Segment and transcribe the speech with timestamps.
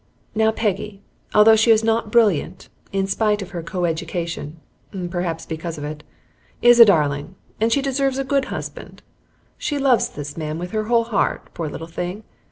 [0.33, 1.03] Now Peggy,
[1.35, 4.59] although she is not brilliant, in spite of her co education
[5.11, 6.03] (perhaps because of it),
[6.59, 9.03] is a darling, and she deserves a good husband.
[9.59, 12.23] She loves this man with her whole heart, poor little thing!